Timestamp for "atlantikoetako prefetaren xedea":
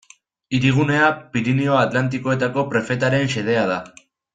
1.83-3.71